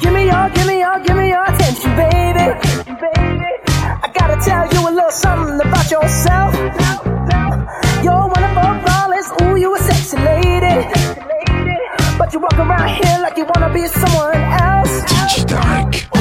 [0.00, 2.46] Give me your, give me your, give me your attention, baby.
[3.00, 3.50] Baby,
[4.04, 6.54] I gotta tell you a little something about yourself.
[8.02, 10.88] You're one of our flawless, ooh, you a sexy lady.
[12.18, 15.02] But you walk around here like you wanna be someone else.
[15.04, 16.19] DJ Dyke.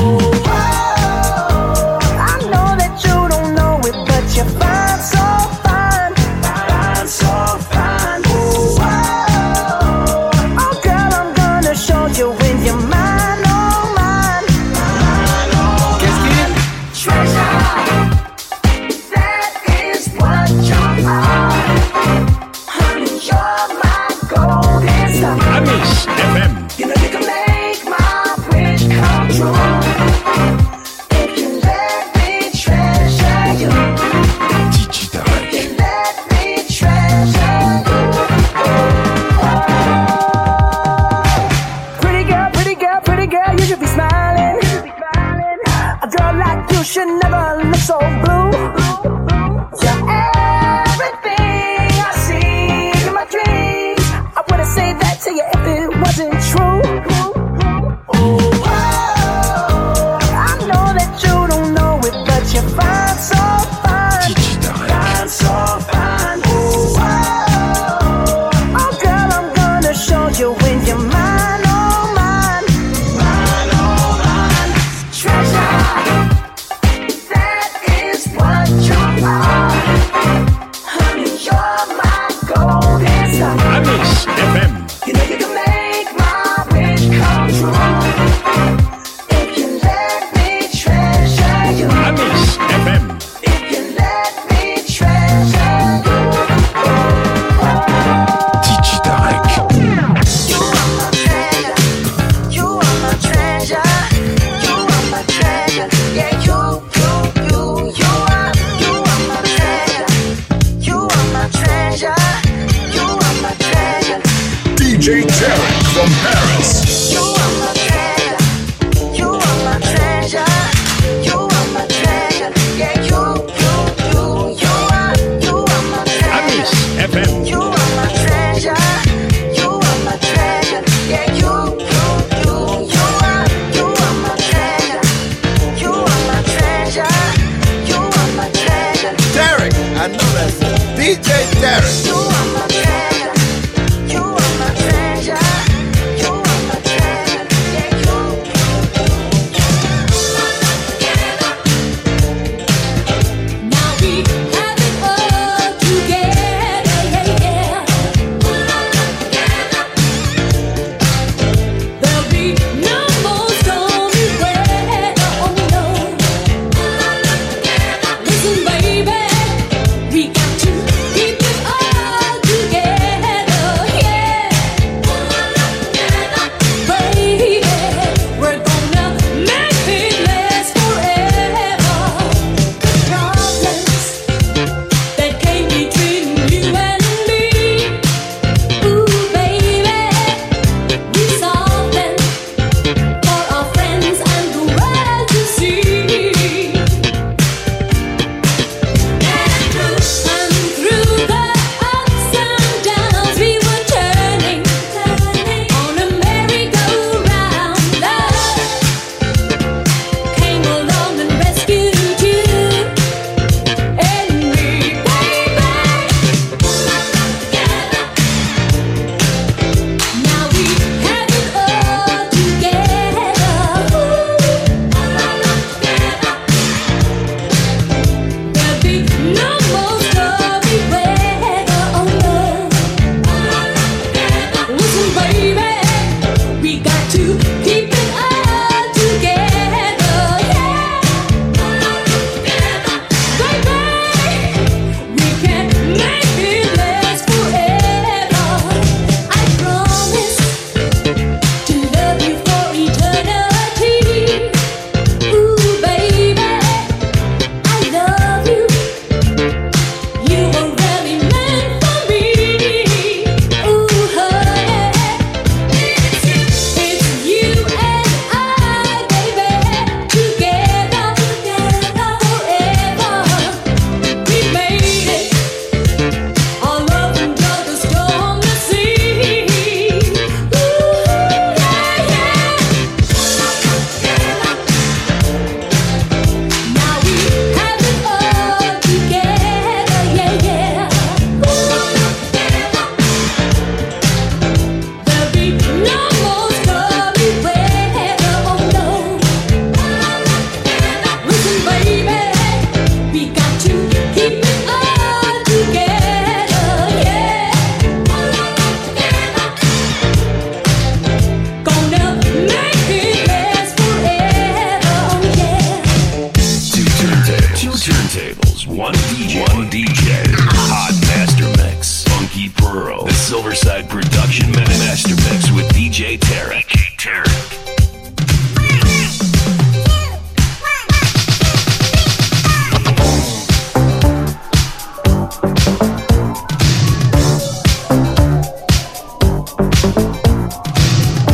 [318.68, 319.41] One DJ.
[319.56, 320.24] One DJ.
[320.38, 322.03] Hot Master Mix.
[322.03, 323.06] Funky Pearl.
[323.06, 326.65] The Silverside Production Master Mix with DJ Tarek.
[326.65, 327.56] DJ Tarek.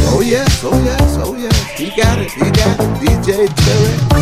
[0.07, 1.69] Oh yes, oh yes, oh yes.
[1.77, 4.14] He got it, he got it, DJ Terry.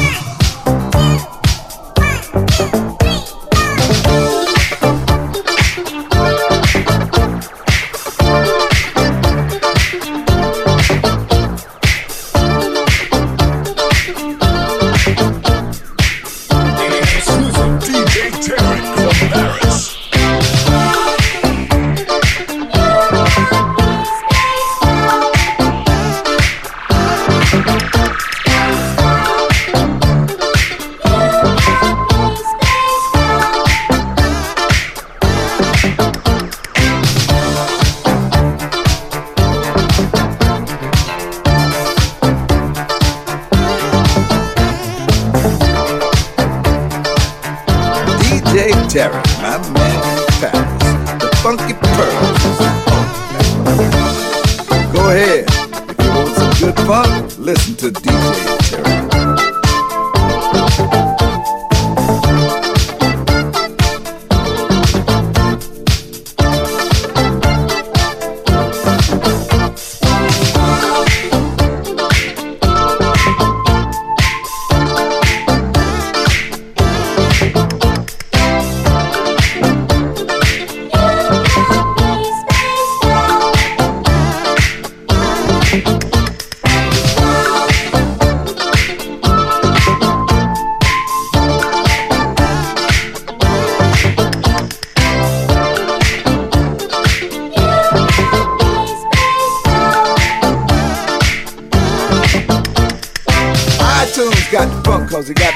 [85.73, 86.12] Thank you.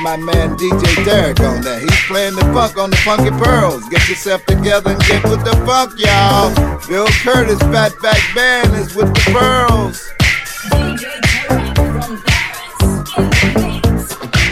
[0.07, 1.81] My man DJ Tarek on that.
[1.81, 3.83] He's playing the funk on the Funky Pearls.
[3.89, 6.47] Get yourself together and get with the funk, y'all.
[6.87, 10.07] Bill Curtis, Fatback Band is with the Pearls.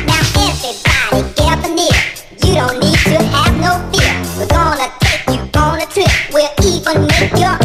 [0.03, 2.03] Now everybody gather near.
[2.43, 4.11] You don't need to have no fear.
[4.35, 6.11] We're gonna take you on a trip.
[6.33, 7.64] We'll even make your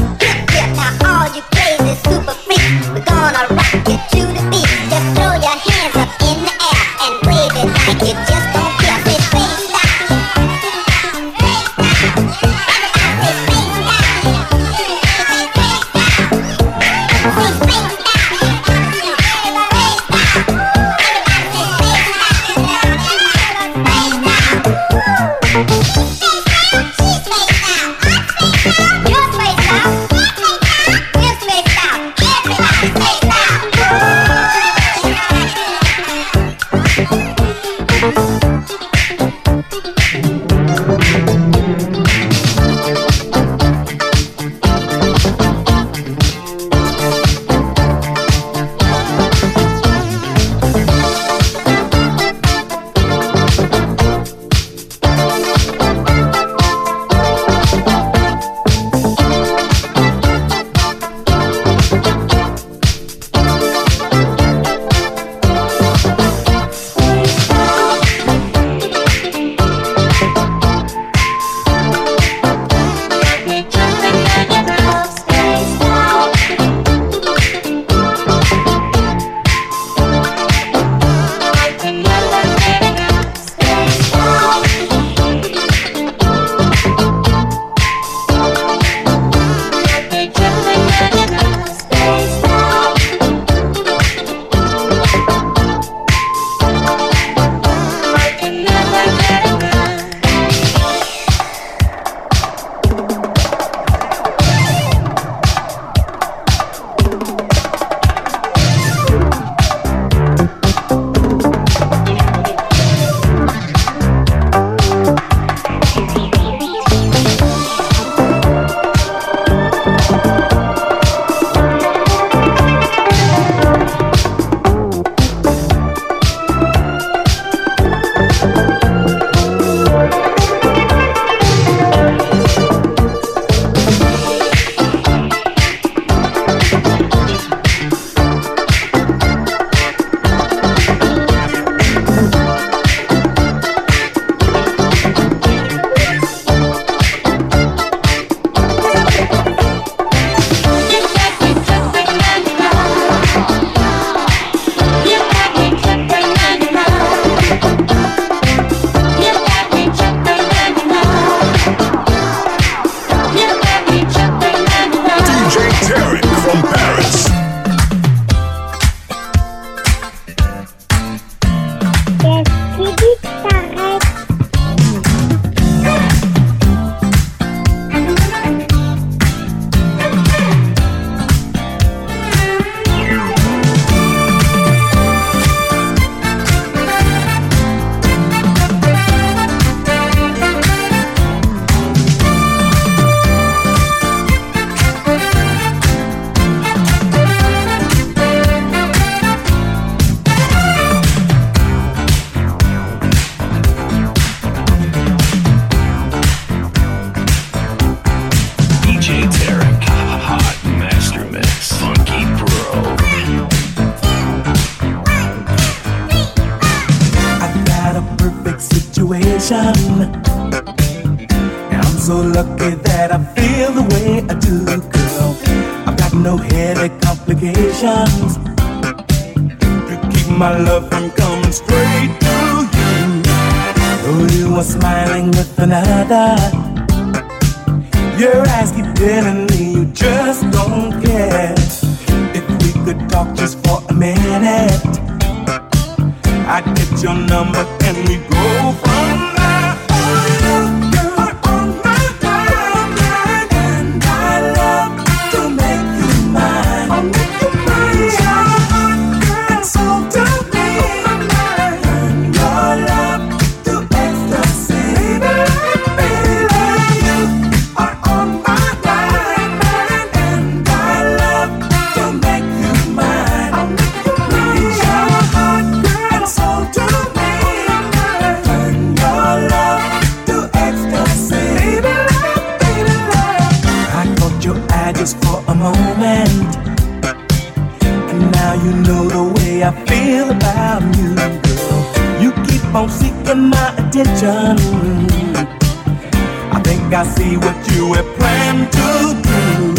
[294.82, 298.90] I think I see what you have planned to
[299.28, 299.74] do.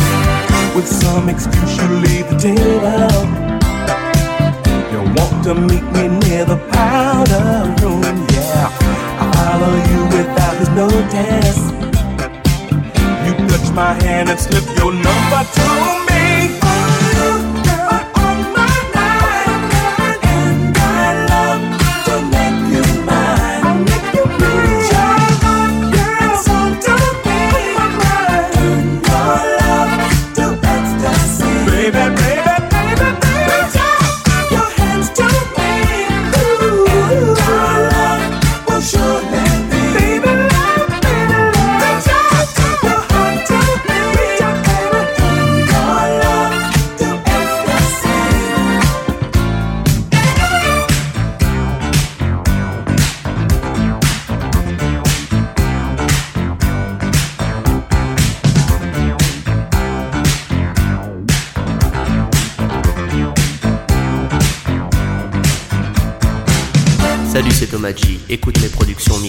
[0.75, 3.25] With some excuse, you leave the table.
[4.91, 8.69] You want to meet me near the powder room, yeah.
[9.21, 11.61] I follow you without his notice.
[13.25, 16.10] You touch my hand and slip your number to me.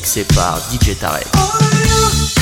[0.03, 1.29] mixé par DJ Tarek.
[1.37, 2.42] Oh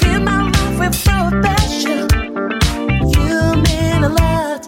[0.00, 2.08] fill my life with perfection.
[3.16, 4.61] You mean a lot.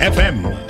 [0.00, 0.69] FM.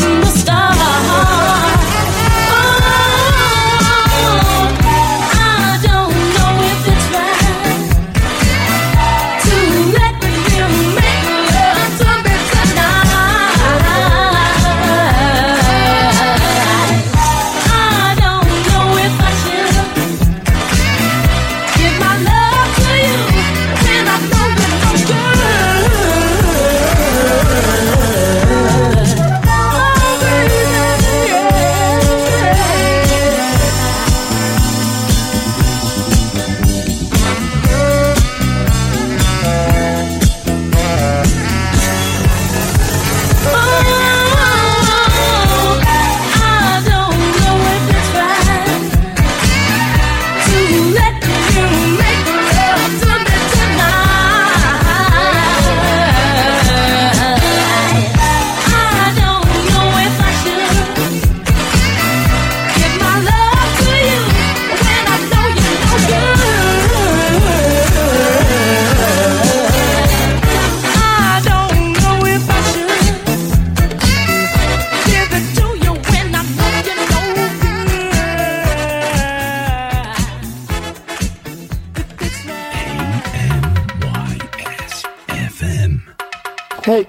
[0.00, 0.77] from the start.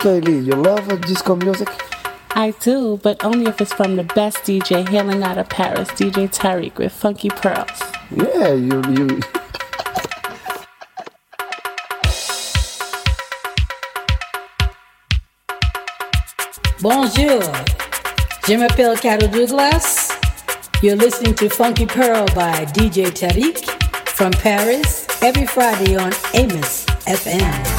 [0.04, 0.40] lately?
[0.40, 1.70] You love disco music?
[2.32, 6.30] I do, but only if it's from the best DJ hailing out of Paris, DJ
[6.30, 7.82] Tarek with Funky Pearls.
[8.12, 9.20] Yeah, you you
[16.82, 17.42] Bonjour.
[18.48, 20.12] Je m'appelle Carol Douglas.
[20.82, 23.66] You're listening to Funky Pearl by DJ Tarek
[24.08, 27.79] from Paris every Friday on Amos FM.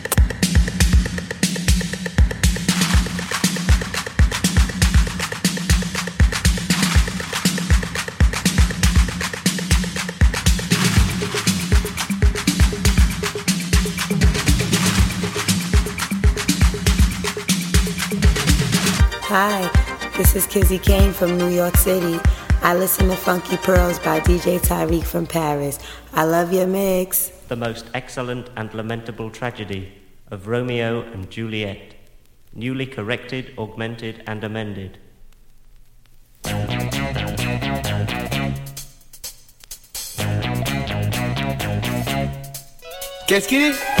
[19.33, 19.71] Hi,
[20.17, 22.19] this is Kizzy Kane from New York City.
[22.61, 25.79] I listen to Funky Pearls by DJ Tarek from Paris.
[26.11, 27.29] I love your mix.
[27.47, 29.93] The most excellent and lamentable tragedy
[30.31, 31.93] of Romeo and Juliet,
[32.53, 34.97] newly corrected, augmented, and amended.
[43.27, 44.00] Qu'est-ce qu'il est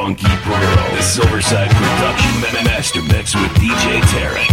[0.00, 0.96] Funky Pearl.
[0.96, 4.49] The Silverside Production Master Mix with DJ Tarek.